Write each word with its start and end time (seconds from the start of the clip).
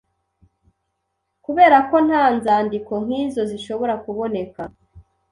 Kuberako 1.45 1.95
nta 2.07 2.23
nzandiko 2.35 2.93
nkizo 3.05 3.41
zishobora 3.51 3.93
kuboneka 4.03 4.61